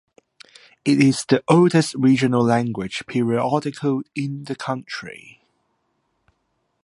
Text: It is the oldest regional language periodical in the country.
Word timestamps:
It 0.83 0.99
is 0.99 1.25
the 1.25 1.43
oldest 1.47 1.93
regional 1.93 2.43
language 2.43 3.03
periodical 3.05 4.01
in 4.15 4.45
the 4.45 4.55
country. 4.55 5.43